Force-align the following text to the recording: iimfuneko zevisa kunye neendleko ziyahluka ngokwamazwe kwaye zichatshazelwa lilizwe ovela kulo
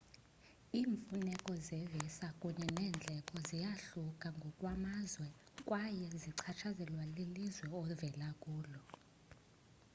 iimfuneko 0.79 1.51
zevisa 1.65 2.27
kunye 2.39 2.65
neendleko 2.75 3.35
ziyahluka 3.47 4.27
ngokwamazwe 4.37 5.27
kwaye 5.67 6.05
zichatshazelwa 6.21 7.03
lilizwe 7.15 7.69
ovela 7.91 8.29
kulo 8.41 8.81